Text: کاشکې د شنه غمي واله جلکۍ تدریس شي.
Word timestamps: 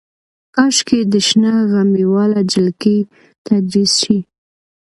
کاشکې 0.55 0.99
د 1.11 1.13
شنه 1.27 1.51
غمي 1.71 2.03
واله 2.13 2.41
جلکۍ 2.53 2.97
تدریس 3.45 3.91
شي. 4.03 4.19